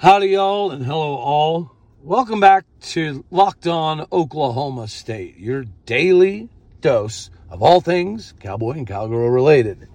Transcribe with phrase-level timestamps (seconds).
[0.00, 1.76] Howdy, y'all, and hello, all.
[2.02, 6.48] Welcome back to Locked On Oklahoma State, your daily
[6.80, 9.88] dose of all things cowboy and cowgirl related.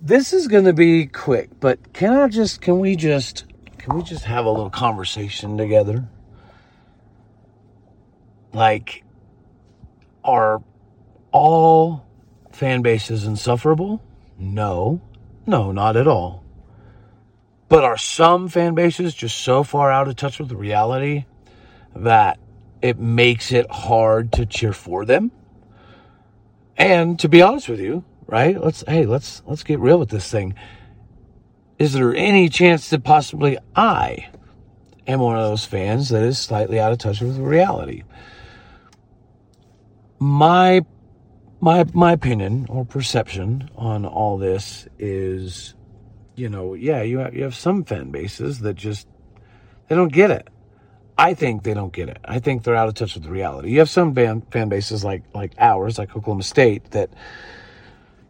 [0.00, 3.46] This is going to be quick, but can I just, can we just,
[3.78, 6.08] can we just have a little conversation together?
[8.52, 9.02] Like,
[10.22, 10.62] are
[11.32, 12.06] all
[12.52, 14.00] fan bases insufferable?
[14.38, 15.00] No,
[15.48, 16.44] no, not at all.
[17.68, 21.26] But are some fan bases just so far out of touch with reality
[21.94, 22.38] that
[22.80, 25.30] it makes it hard to cheer for them?
[26.76, 28.58] And to be honest with you, right?
[28.58, 30.54] Let's hey, let's let's get real with this thing.
[31.78, 34.28] Is there any chance that possibly I
[35.06, 38.04] am one of those fans that is slightly out of touch with reality?
[40.18, 40.84] My
[41.60, 45.74] my my opinion or perception on all this is
[46.38, 49.06] you know, yeah, you have, you have some fan bases that just
[49.88, 50.48] they don't get it.
[51.16, 52.18] I think they don't get it.
[52.24, 53.72] I think they're out of touch with reality.
[53.72, 57.10] You have some fan, fan bases like like ours, like Oklahoma State, that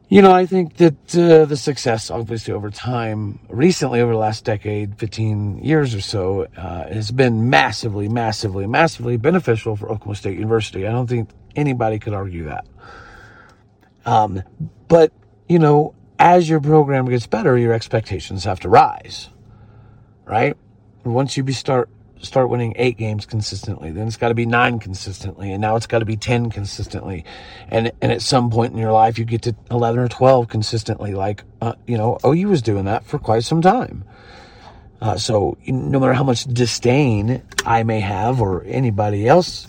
[0.09, 4.43] you know, I think that uh, the success, obviously, over time, recently, over the last
[4.43, 10.39] decade, 15 years or so, uh, has been massively, massively, massively beneficial for Oklahoma State
[10.39, 10.87] University.
[10.87, 12.67] I don't think anybody could argue that.
[14.07, 14.43] Um,
[14.89, 15.13] but,
[15.47, 19.29] you know, as your program gets better, your expectations have to rise,
[20.25, 20.57] right?
[21.05, 21.89] Once you start
[22.21, 25.87] start winning eight games consistently, then it's got to be nine consistently, and now it's
[25.87, 27.25] got to be ten consistently,
[27.69, 31.15] and and at some point in your life you get to eleven or twelve consistently.
[31.15, 34.05] Like uh, you know, OU was doing that for quite some time.
[35.01, 39.69] Uh, so no matter how much disdain I may have, or anybody else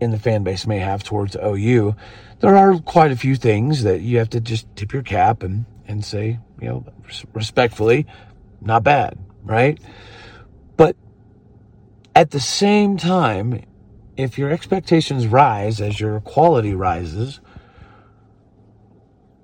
[0.00, 1.96] in the fan base may have towards OU,
[2.40, 5.64] there are quite a few things that you have to just tip your cap and
[5.86, 6.84] and say, you know,
[7.32, 8.06] respectfully,
[8.60, 9.78] not bad, right?
[10.76, 10.96] But
[12.14, 13.62] at the same time,
[14.16, 17.40] if your expectations rise as your quality rises,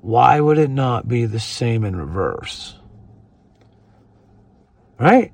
[0.00, 2.76] why would it not be the same in reverse?
[4.98, 5.32] Right?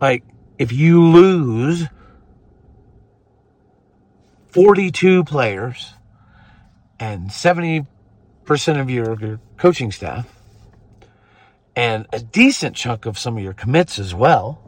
[0.00, 0.24] Like,
[0.58, 1.86] if you lose
[4.50, 5.92] 42 players
[6.98, 7.86] and 70%
[8.50, 10.26] of your, your coaching staff
[11.76, 14.60] and a decent chunk of some of your commits as well,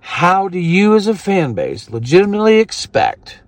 [0.00, 3.40] how do you as a fan base legitimately expect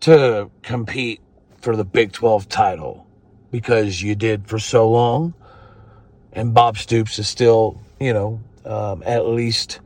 [0.00, 1.20] to compete
[1.60, 3.06] for the Big 12 title
[3.50, 5.32] because you did for so long
[6.32, 9.80] and Bob Stoops is still, you know, um, at least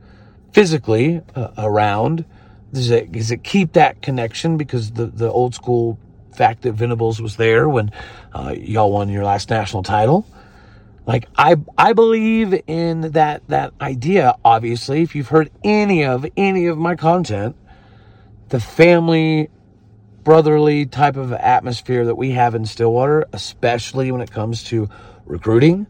[0.51, 2.25] physically uh, around?
[2.73, 5.97] Does it, does it keep that connection because the, the old school
[6.33, 7.91] fact that Venables was there when
[8.33, 10.27] uh, y'all won your last national title.
[11.05, 14.35] Like I, I believe in that that idea.
[14.45, 17.57] Obviously, if you've heard any of any of my content,
[18.49, 19.49] the family,
[20.23, 24.89] brotherly type of atmosphere that we have in Stillwater, especially when it comes to
[25.25, 25.87] recruiting,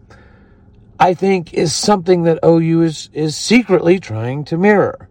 [0.99, 5.09] I think is something that OU is is secretly trying to mirror.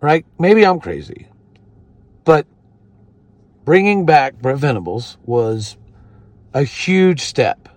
[0.00, 0.26] Right?
[0.38, 1.28] Maybe I'm crazy,
[2.24, 2.46] but
[3.64, 5.76] bringing back Brent Venables was
[6.52, 7.68] a huge step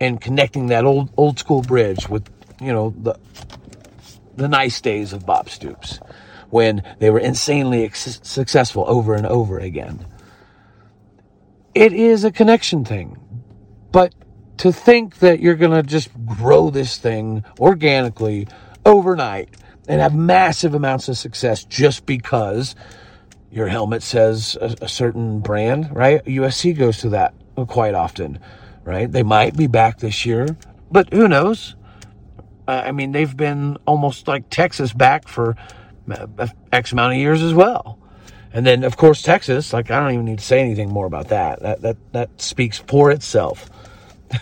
[0.00, 2.28] in connecting that old old school bridge with
[2.60, 3.18] you know the
[4.36, 6.00] the nice days of Bob Stoops
[6.50, 10.04] when they were insanely ex- successful over and over again.
[11.74, 13.18] It is a connection thing.
[13.90, 14.14] But
[14.58, 18.48] to think that you're going to just grow this thing organically
[18.84, 19.48] overnight
[19.88, 22.74] and have massive amounts of success just because
[23.52, 26.24] your helmet says a, a, certain brand, right?
[26.24, 27.34] USC goes to that
[27.68, 28.40] quite often,
[28.82, 29.10] right?
[29.10, 30.56] They might be back this year,
[30.90, 31.76] but who knows?
[32.66, 35.56] I mean, they've been almost like Texas back for
[36.72, 37.98] X amount of years as well.
[38.54, 41.28] And then, of course, Texas, like, I don't even need to say anything more about
[41.28, 41.60] that.
[41.60, 43.68] That, that, that speaks for itself.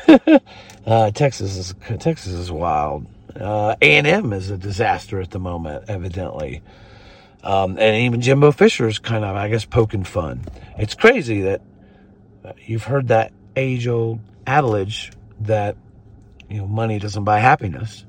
[0.86, 3.06] uh, Texas is, Texas is wild.
[3.34, 6.62] Uh, A&M is a disaster at the moment, evidently.
[7.42, 10.44] Um, and even Jimbo Fisher is kind of, I guess, poking fun.
[10.78, 11.62] It's crazy that
[12.44, 15.76] uh, you've heard that age old adage that,
[16.48, 18.04] you know, money doesn't buy happiness.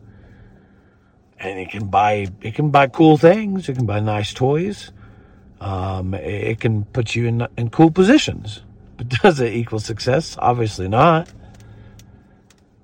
[1.39, 3.67] And it can buy, it can buy cool things.
[3.69, 4.91] It can buy nice toys.
[5.59, 8.61] Um, it can put you in, in cool positions.
[8.97, 10.35] But does it equal success?
[10.37, 11.31] Obviously not.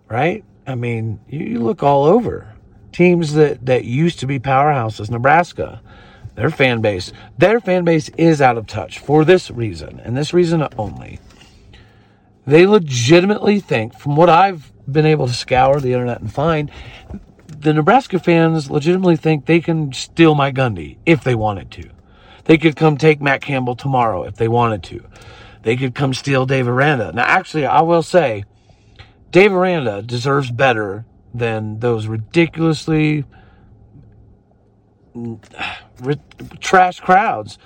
[0.07, 0.43] Right?
[0.65, 2.53] I mean, you, you look all over
[2.91, 5.81] teams that, that used to be powerhouses, Nebraska,
[6.37, 10.35] their fan base, their fan base is out of touch for this reason and this
[10.35, 11.19] reason only.
[12.45, 16.69] They legitimately think, from what I've been able to scour the internet and find,
[17.47, 21.89] the Nebraska fans legitimately think they can steal Mike Gundy if they wanted to.
[22.43, 25.03] They could come take Matt Campbell tomorrow if they wanted to.
[25.63, 27.13] They could come steal Dave Aranda.
[27.13, 28.45] Now, actually, I will say,
[29.31, 31.03] Dave Aranda deserves better
[31.33, 33.25] than those ridiculously
[36.59, 37.57] trash crowds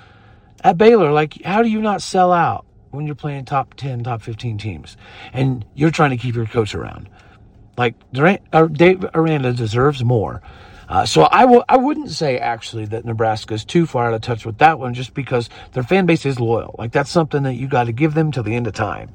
[0.64, 1.12] at Baylor.
[1.12, 4.98] Like, how do you not sell out when you're playing top 10, top 15 teams
[5.34, 7.10] and you're trying to keep your coach around?
[7.78, 10.42] Like, Durant, uh, Dave Aranda deserves more.
[10.90, 14.22] Uh, so I w- I wouldn't say actually that Nebraska is too far out of
[14.22, 16.76] touch with that one just because their fan base is loyal.
[16.78, 19.12] Like that's something that you got to give them till the end of time.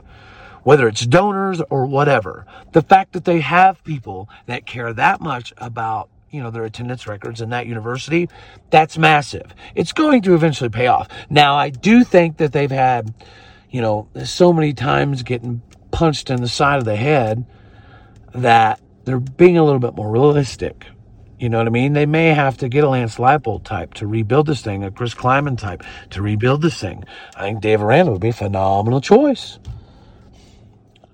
[0.64, 2.46] Whether it's donors or whatever.
[2.72, 7.06] The fact that they have people that care that much about you know their attendance
[7.06, 8.28] records in that university
[8.70, 13.12] that's massive it's going to eventually pay off now i do think that they've had
[13.70, 17.44] you know so many times getting punched in the side of the head
[18.34, 20.86] that they're being a little bit more realistic
[21.38, 21.92] you know what I mean?
[21.92, 25.14] They may have to get a Lance Leipold type to rebuild this thing, a Chris
[25.14, 27.04] Klieman type to rebuild this thing.
[27.36, 29.58] I think Dave Aranda would be a phenomenal choice.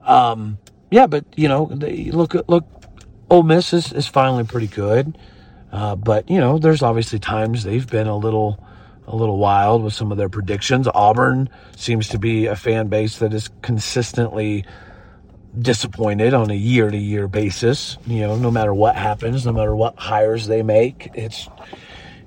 [0.02, 0.58] Um,
[0.90, 2.66] yeah, but you know, they, look look,
[3.32, 5.16] Ole Miss is, is finally pretty good,
[5.72, 8.62] uh, but you know, there's obviously times they've been a little
[9.06, 10.86] a little wild with some of their predictions.
[10.86, 14.66] Auburn seems to be a fan base that is consistently
[15.58, 17.96] disappointed on a year to year basis.
[18.06, 21.48] You know, no matter what happens, no matter what hires they make, it's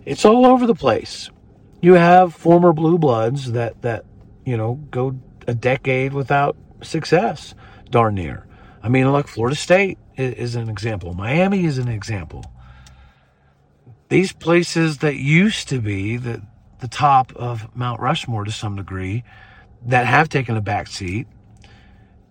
[0.05, 1.29] it's all over the place.
[1.83, 4.05] You have former blue bloods that that
[4.43, 5.15] you know go
[5.47, 7.53] a decade without success,
[7.91, 8.47] darn near.
[8.81, 11.13] I mean, like Florida State is an example.
[11.13, 12.45] Miami is an example.
[14.09, 16.41] These places that used to be the
[16.79, 19.23] the top of Mount Rushmore to some degree,
[19.85, 21.25] that have taken a back seat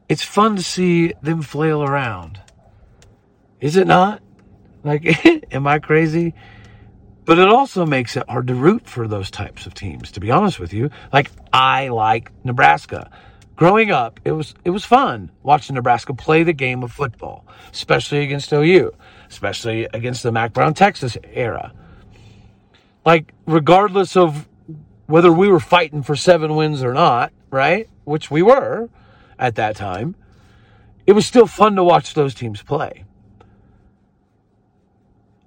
[0.08, 2.40] it's fun to see them flail around.
[3.60, 4.22] Is it not?
[4.82, 5.04] Like,
[5.52, 6.34] am I crazy?
[7.24, 10.30] But it also makes it hard to root for those types of teams, to be
[10.30, 10.90] honest with you.
[11.12, 13.10] Like, I like Nebraska.
[13.56, 18.20] Growing up, it was it was fun watching Nebraska play the game of football, especially
[18.20, 18.92] against OU,
[19.28, 21.72] especially against the Mack Brown Texas era.
[23.04, 24.48] Like, regardless of
[25.06, 27.88] whether we were fighting for seven wins or not, right?
[28.04, 28.88] Which we were,
[29.38, 30.16] at that time,
[31.06, 33.04] it was still fun to watch those teams play.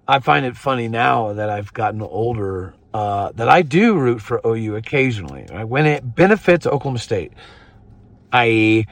[0.07, 4.39] I find it funny now that I've gotten older uh, that I do root for
[4.45, 5.45] OU occasionally.
[5.51, 5.67] Right?
[5.67, 7.33] When it benefits Oklahoma State,
[8.31, 8.85] i.e.,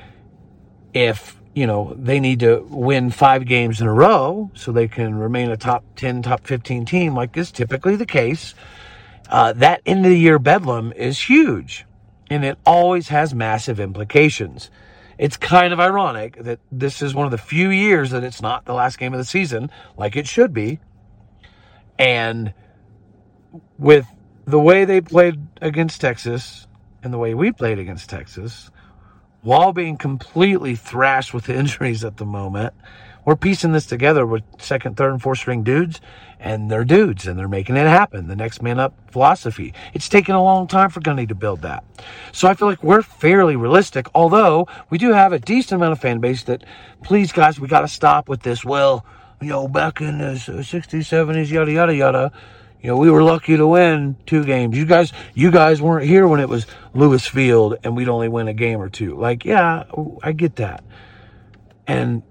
[0.93, 5.15] if you know they need to win five games in a row so they can
[5.15, 8.53] remain a top 10 top 15 team like is typically the case
[9.29, 11.85] uh, that end of the year bedlam is huge
[12.29, 14.69] and it always has massive implications
[15.17, 18.65] it's kind of ironic that this is one of the few years that it's not
[18.65, 20.79] the last game of the season, like it should be.
[21.97, 22.53] And
[23.77, 24.05] with
[24.45, 26.67] the way they played against Texas
[27.01, 28.69] and the way we played against Texas,
[29.45, 32.73] while being completely thrashed with injuries at the moment,
[33.25, 36.01] we're piecing this together with second, third, and fourth string dudes,
[36.39, 38.27] and they're dudes, and they're making it happen.
[38.27, 39.71] The next man up philosophy.
[39.93, 41.83] It's taken a long time for Gundy to build that.
[42.31, 45.99] So I feel like we're fairly realistic, although we do have a decent amount of
[45.99, 46.63] fan base that,
[47.03, 48.65] please, guys, we got to stop with this.
[48.65, 49.05] Well,
[49.41, 52.31] you know, back in the 60s, 70s, yada, yada, yada.
[52.85, 54.77] You know, we were lucky to win two games.
[54.77, 58.47] You guys, you guys weren't here when it was Lewis Field and we'd only win
[58.47, 59.17] a game or two.
[59.17, 59.85] Like, yeah,
[60.21, 60.83] I get that.
[61.87, 62.21] And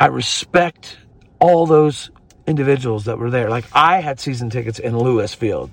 [0.00, 0.98] I respect
[1.38, 2.10] all those
[2.44, 3.50] individuals that were there.
[3.50, 5.70] Like I had season tickets in Lewis Field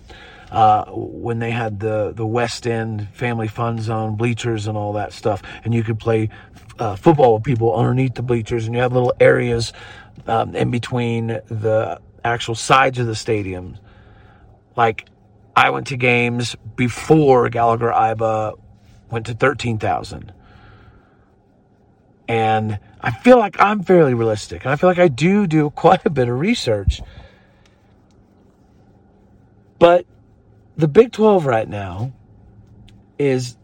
[0.51, 5.13] uh, when they had the the West End Family Fun Zone bleachers and all that
[5.13, 6.29] stuff, and you could play
[6.77, 9.74] uh, football with people underneath the bleachers, and you had little areas
[10.27, 13.79] um, in between the actual sides of the stadium.
[14.78, 15.10] Like
[15.56, 18.54] I went to games before Gallagher Iba
[19.12, 20.32] went to thirteen thousand,
[22.28, 26.06] and I feel like I'm fairly realistic, and I feel like I do do quite
[26.06, 27.02] a bit of research.
[29.80, 30.06] But
[30.76, 32.14] the Big 12 right now
[33.18, 33.58] is,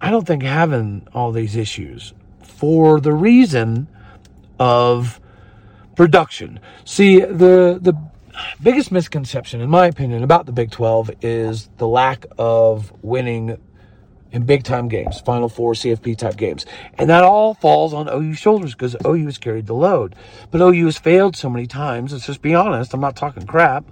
[0.00, 3.88] I don't think, having all these issues for the reason
[4.58, 5.20] of
[5.96, 6.60] production.
[6.84, 7.96] See, the, the
[8.62, 13.58] biggest misconception, in my opinion, about the Big 12 is the lack of winning
[14.32, 16.66] in big time games, Final Four, CFP type games.
[16.98, 20.14] And that all falls on OU's shoulders because OU has carried the load.
[20.50, 22.12] But OU has failed so many times.
[22.12, 22.92] Let's just be honest.
[22.92, 23.84] I'm not talking crap.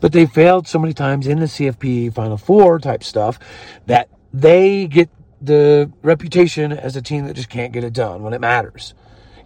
[0.00, 3.38] But they failed so many times in the CFP Final Four type stuff
[3.86, 5.08] that they get
[5.40, 8.94] the reputation as a team that just can't get it done when it matters.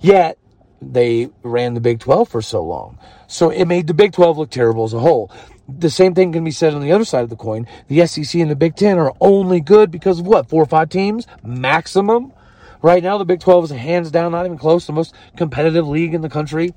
[0.00, 0.38] Yet,
[0.81, 2.99] they ran the Big 12 for so long.
[3.27, 5.31] So it made the Big 12 look terrible as a whole.
[5.69, 7.67] The same thing can be said on the other side of the coin.
[7.89, 10.49] The SEC and the Big 10 are only good because of what?
[10.49, 12.33] Four or five teams maximum?
[12.81, 16.15] Right now, the Big 12 is hands down, not even close, the most competitive league
[16.15, 16.75] in the country.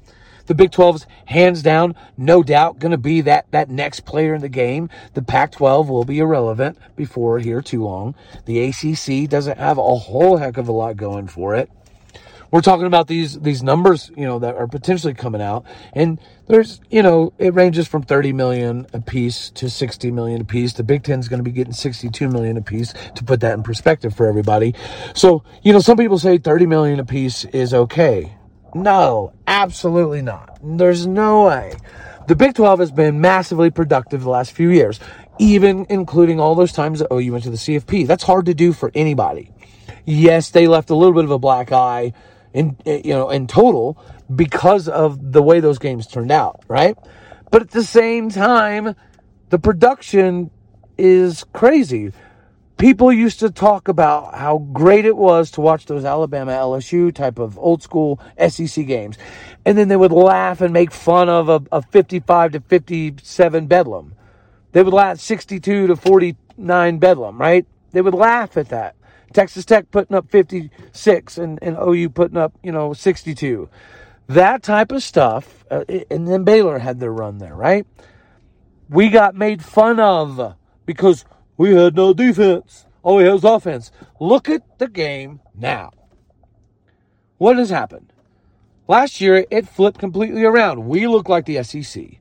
[0.47, 4.33] The Big 12 is hands down, no doubt, going to be that, that next player
[4.33, 4.89] in the game.
[5.13, 8.15] The Pac 12 will be irrelevant before here too long.
[8.45, 11.69] The ACC doesn't have a whole heck of a lot going for it
[12.51, 16.81] we're talking about these these numbers, you know, that are potentially coming out, and there's,
[16.89, 20.73] you know, it ranges from 30 million a piece to 60 million a piece.
[20.73, 23.53] The Big Ten is going to be getting 62 million a piece to put that
[23.53, 24.75] in perspective for everybody.
[25.15, 28.35] So, you know, some people say 30 million a piece is okay.
[28.75, 30.59] No, absolutely not.
[30.61, 31.73] There's no way.
[32.27, 34.99] The Big 12 has been massively productive the last few years,
[35.39, 38.07] even including all those times that oh you went to the CFP.
[38.07, 39.51] That's hard to do for anybody.
[40.05, 42.13] Yes, they left a little bit of a black eye
[42.53, 43.97] in eh, you know in total
[44.33, 46.97] because of the way those games turned out, right?
[47.51, 48.95] But at the same time,
[49.49, 50.51] the production
[50.97, 52.13] is crazy.
[52.77, 57.37] People used to talk about how great it was to watch those Alabama LSU type
[57.37, 59.17] of old school SEC games.
[59.65, 64.15] And then they would laugh and make fun of a, a 55 to 57 Bedlam.
[64.71, 67.67] They would laugh 62 to 49 Bedlam, right?
[67.91, 68.95] They would laugh at that.
[69.33, 73.69] Texas Tech putting up 56 and, and OU putting up, you know, 62.
[74.27, 75.65] That type of stuff.
[75.69, 77.85] Uh, and then Baylor had their run there, right?
[78.89, 81.25] We got made fun of because
[81.57, 82.85] we had no defense.
[83.03, 83.91] All we had was offense.
[84.19, 85.91] Look at the game now.
[87.37, 88.13] What has happened?
[88.87, 90.85] Last year, it flipped completely around.
[90.85, 92.19] We look like the SEC.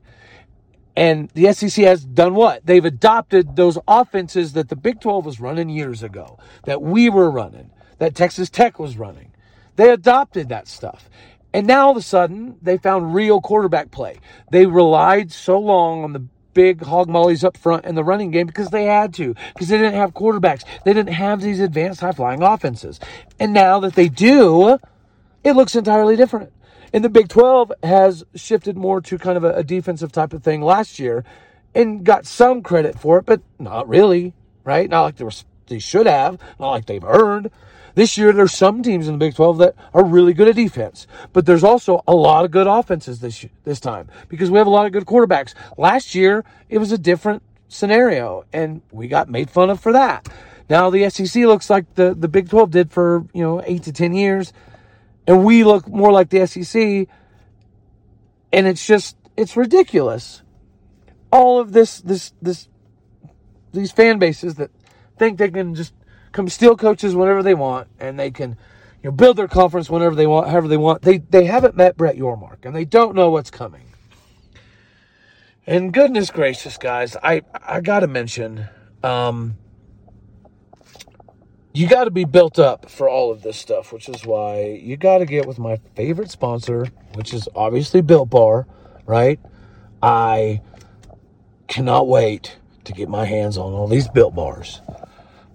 [1.01, 2.63] And the SEC has done what?
[2.63, 7.31] They've adopted those offenses that the Big 12 was running years ago, that we were
[7.31, 9.31] running, that Texas Tech was running.
[9.77, 11.09] They adopted that stuff.
[11.55, 14.19] And now all of a sudden, they found real quarterback play.
[14.51, 18.45] They relied so long on the big hog mollies up front in the running game
[18.45, 20.65] because they had to, because they didn't have quarterbacks.
[20.85, 22.99] They didn't have these advanced high flying offenses.
[23.39, 24.77] And now that they do,
[25.43, 26.51] it looks entirely different.
[26.93, 30.43] And the Big 12 has shifted more to kind of a, a defensive type of
[30.43, 31.23] thing last year
[31.73, 34.33] and got some credit for it, but not really,
[34.63, 34.89] right?
[34.89, 35.31] Not like they, were,
[35.67, 37.49] they should have, not like they've earned.
[37.93, 41.07] This year, there's some teams in the Big 12 that are really good at defense,
[41.33, 44.71] but there's also a lot of good offenses this this time because we have a
[44.71, 45.53] lot of good quarterbacks.
[45.77, 50.29] Last year, it was a different scenario, and we got made fun of for that.
[50.69, 53.91] Now the SEC looks like the, the Big 12 did for you know eight to
[53.91, 54.53] ten years
[55.27, 57.07] and we look more like the SEC.
[58.53, 60.41] And it's just, it's ridiculous.
[61.31, 62.67] All of this, this, this,
[63.71, 64.71] these fan bases that
[65.17, 65.93] think they can just
[66.31, 68.51] come steal coaches whenever they want and they can,
[69.01, 71.01] you know, build their conference whenever they want, however they want.
[71.03, 73.85] They, they haven't met Brett Yormark and they don't know what's coming.
[75.65, 78.67] And goodness gracious, guys, I, I gotta mention,
[79.03, 79.55] um,
[81.73, 84.97] you got to be built up for all of this stuff, which is why you
[84.97, 88.67] got to get with my favorite sponsor, which is obviously Built Bar,
[89.05, 89.39] right?
[90.01, 90.61] I
[91.67, 94.81] cannot wait to get my hands on all these Built Bars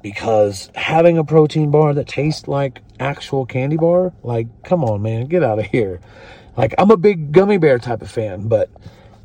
[0.02, 5.26] because having a protein bar that tastes like actual candy bar, like, come on, man,
[5.26, 6.00] get out of here.
[6.56, 8.70] Like, I'm a big gummy bear type of fan, but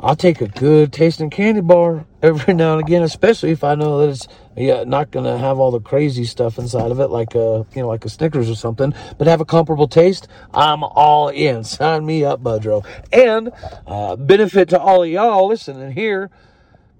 [0.04, 4.00] I'll take a good tasting candy bar every now and again, especially if I know
[4.00, 4.28] that it's
[4.58, 7.84] yeah, not going to have all the crazy stuff inside of it, like a you
[7.84, 10.28] know like a Snickers or something, but have a comparable taste.
[10.56, 11.64] I'm all in.
[11.64, 12.84] Sign me up, Budro.
[13.14, 13.52] And
[13.86, 16.32] uh, benefit to all of y'all listening here,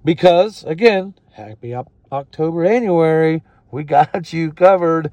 [0.04, 1.74] because again, happy
[2.12, 3.42] October, January.
[3.72, 5.10] We got you covered.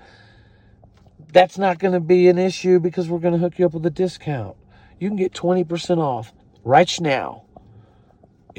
[1.33, 3.85] That's not going to be an issue because we're going to hook you up with
[3.85, 4.57] a discount.
[4.99, 7.45] You can get 20% off right now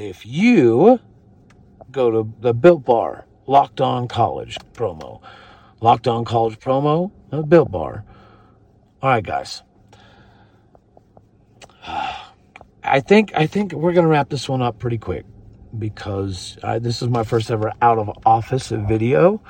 [0.01, 0.99] if you
[1.91, 5.21] go to the Built Bar Locked On College promo,
[5.81, 8.03] Locked On College promo, the Built Bar.
[9.01, 9.63] All right, guys.
[12.83, 15.25] I think I think we're gonna wrap this one up pretty quick
[15.77, 19.41] because I, this is my first ever out of office video.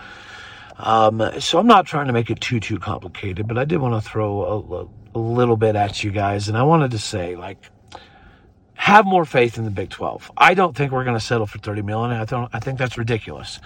[0.77, 4.01] Um, so I'm not trying to make it too too complicated, but I did want
[4.03, 7.69] to throw a, a little bit at you guys, and I wanted to say like
[8.81, 10.31] have more faith in the Big 12.
[10.35, 12.19] I don't think we're going to settle for 30 million.
[12.19, 13.59] I don't I think that's ridiculous.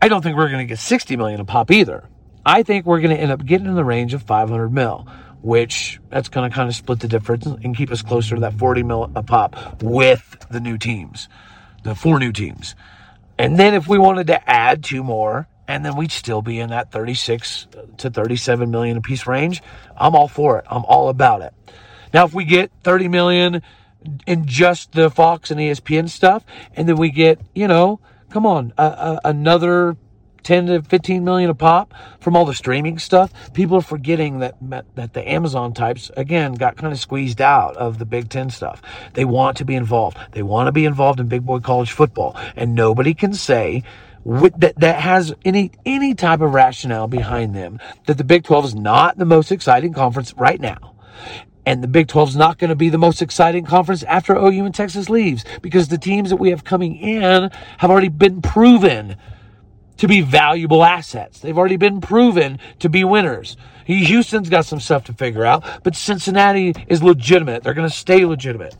[0.00, 2.08] I don't think we're going to get 60 million a pop either.
[2.46, 5.06] I think we're going to end up getting in the range of 500 mil,
[5.42, 8.54] which that's going to kind of split the difference and keep us closer to that
[8.54, 11.28] 40 mil a pop with the new teams,
[11.82, 12.74] the four new teams.
[13.38, 16.70] And then if we wanted to add two more, and then we'd still be in
[16.70, 17.66] that 36
[17.98, 19.62] to 37 million a piece range,
[19.94, 20.64] I'm all for it.
[20.70, 21.52] I'm all about it.
[22.14, 23.62] Now, if we get 30 million
[24.26, 26.44] in just the Fox and ESPN stuff,
[26.74, 29.96] and then we get, you know, come on, another
[30.42, 33.32] 10 to 15 million a pop from all the streaming stuff.
[33.54, 34.54] People are forgetting that
[34.94, 38.82] that the Amazon types again got kind of squeezed out of the Big 10 stuff.
[39.14, 40.18] They want to be involved.
[40.32, 43.82] They want to be involved in big boy college football and nobody can say
[44.24, 48.74] that that has any any type of rationale behind them that the Big 12 is
[48.74, 50.94] not the most exciting conference right now.
[51.66, 54.66] And the Big 12 is not going to be the most exciting conference after OU
[54.66, 59.16] and Texas leaves because the teams that we have coming in have already been proven
[59.96, 61.40] to be valuable assets.
[61.40, 63.56] They've already been proven to be winners.
[63.86, 67.62] Houston's got some stuff to figure out, but Cincinnati is legitimate.
[67.62, 68.76] They're going to stay legitimate.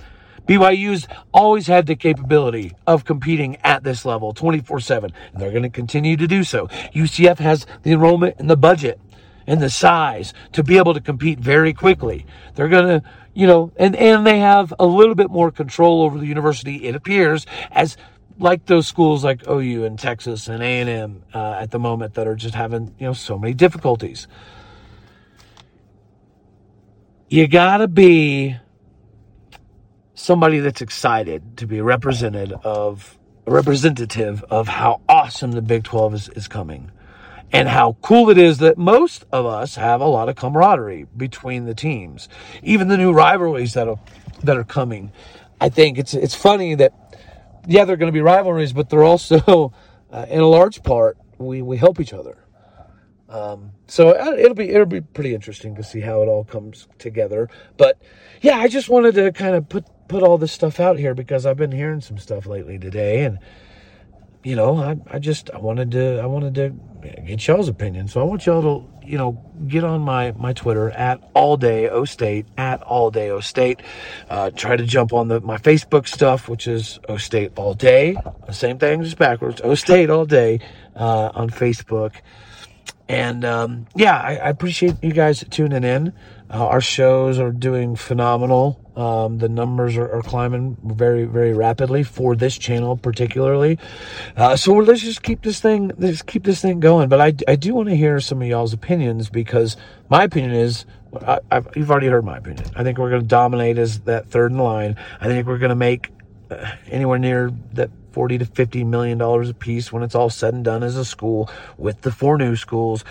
[0.46, 5.62] BYU's always had the capability of competing at this level 24 7, and they're going
[5.62, 6.66] to continue to do so.
[6.94, 9.00] UCF has the enrollment and the budget
[9.46, 12.26] and the size to be able to compete very quickly.
[12.54, 16.18] They're going to, you know, and, and they have a little bit more control over
[16.18, 17.96] the university, it appears, as
[18.38, 22.34] like those schools like OU and Texas and A&M uh, at the moment that are
[22.34, 24.26] just having, you know, so many difficulties.
[27.28, 28.56] You got to be
[30.14, 36.28] somebody that's excited to be represented of representative of how awesome the Big 12 is,
[36.30, 36.90] is coming
[37.54, 41.66] and how cool it is that most of us have a lot of camaraderie between
[41.66, 42.28] the teams.
[42.62, 43.98] Even the new rivalries that are
[44.42, 45.12] that are coming.
[45.60, 46.92] I think it's it's funny that
[47.66, 49.72] yeah, they're going to be rivalries, but they're also,
[50.10, 52.38] uh, in a large part, we, we help each other.
[53.28, 56.86] Um, so uh, it'll be it'll be pretty interesting to see how it all comes
[56.98, 57.48] together.
[57.76, 58.00] But
[58.42, 61.46] yeah, I just wanted to kind of put put all this stuff out here because
[61.46, 63.38] I've been hearing some stuff lately today, and
[64.44, 66.74] you know, I, I just I wanted to I wanted to
[67.26, 68.08] get y'all's opinion.
[68.08, 71.88] So I want y'all to you know get on my my Twitter at all day
[71.88, 73.80] o state at all day o state.
[74.28, 78.16] Uh, try to jump on the my Facebook stuff, which is o state all day.
[78.52, 79.60] Same thing, just backwards.
[79.64, 80.60] O state all day
[80.94, 82.14] uh, on Facebook.
[83.08, 86.12] And um, yeah, I, I appreciate you guys tuning in.
[86.50, 88.83] Uh, our shows are doing phenomenal.
[88.96, 93.76] Um, the numbers are, are, climbing very, very rapidly for this channel, particularly.
[94.36, 97.08] Uh, so let's just keep this thing, let's keep this thing going.
[97.08, 99.76] But I, I do want to hear some of y'all's opinions because
[100.10, 100.86] my opinion is,
[101.26, 101.40] I,
[101.74, 102.66] you've already heard my opinion.
[102.76, 104.96] I think we're going to dominate as that third in line.
[105.20, 106.12] I think we're going to make
[106.50, 110.54] uh, anywhere near that 40 to 50 million dollars a piece when it's all said
[110.54, 113.04] and done as a school with the four new schools.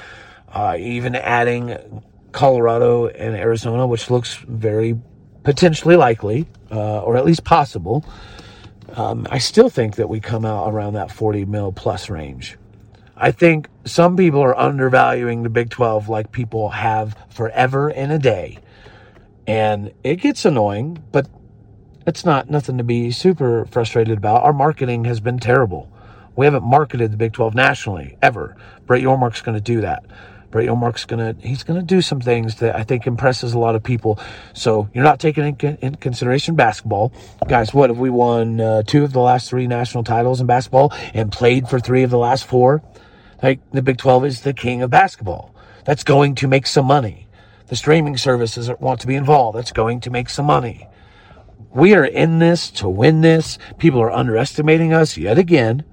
[0.48, 4.96] Uh, even adding Colorado and Arizona, which looks very
[5.44, 8.06] potentially likely, uh, or at least possible,
[8.96, 12.58] um, I still think that we come out around that 40 mil plus range.
[13.16, 18.20] I think some people are undervaluing the Big 12 like people have forever and a
[18.20, 18.60] day.
[19.46, 21.28] And it gets annoying, but
[22.08, 24.44] it's not nothing to be super frustrated about.
[24.44, 25.92] Our marketing has been terrible.
[26.36, 28.56] We haven't marketed the Big 12 nationally ever.
[28.86, 30.04] Brett Yormark's going to do that.
[30.54, 33.82] Brett Yormark's gonna he's gonna do some things that I think impresses a lot of
[33.82, 34.20] people.
[34.54, 37.12] So you're not taking in, in consideration basketball,
[37.48, 37.74] guys.
[37.74, 38.62] What have we won?
[38.62, 42.12] Uh, two of the last three national titles in basketball, and played for three of
[42.12, 42.84] the last four.
[43.42, 45.56] Like the Big 12 is the king of basketball.
[45.86, 47.28] That's going to make some money.
[47.66, 49.58] The streaming services want to be involved.
[49.58, 50.88] That's going to make some money.
[51.72, 53.58] We are in this to win this.
[53.80, 55.84] People are underestimating us yet again.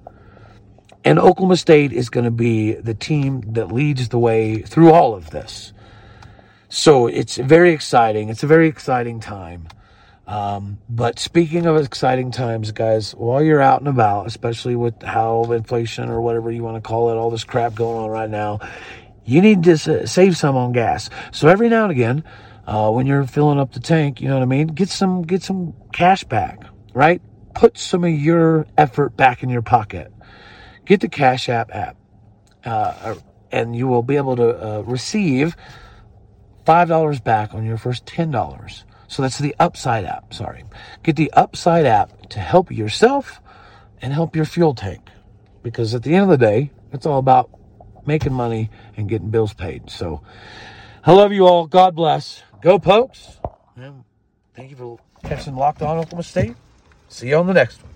[1.03, 5.15] And Oklahoma State is going to be the team that leads the way through all
[5.15, 5.73] of this.
[6.69, 8.29] So it's very exciting.
[8.29, 9.67] It's a very exciting time.
[10.27, 15.43] Um, but speaking of exciting times, guys, while you're out and about, especially with how
[15.51, 18.59] inflation or whatever you want to call it, all this crap going on right now,
[19.25, 21.09] you need to save some on gas.
[21.31, 22.23] So every now and again,
[22.65, 25.41] uh, when you're filling up the tank, you know what I mean, get some get
[25.41, 27.21] some cash back, right?
[27.53, 30.13] Put some of your effort back in your pocket
[30.85, 31.97] get the Cash App app,
[32.65, 33.15] uh,
[33.51, 35.55] and you will be able to uh, receive
[36.65, 38.83] $5 back on your first $10.
[39.07, 40.33] So that's the Upside app.
[40.33, 40.63] Sorry.
[41.03, 43.41] Get the Upside app to help yourself
[44.01, 45.09] and help your fuel tank.
[45.63, 47.49] Because at the end of the day, it's all about
[48.05, 49.89] making money and getting bills paid.
[49.89, 50.21] So
[51.05, 51.67] I love you all.
[51.67, 52.41] God bless.
[52.61, 53.39] Go, Pokes.
[53.75, 54.03] And
[54.55, 56.55] thank you for catching Locked On Oklahoma State.
[57.09, 57.90] See you on the next one.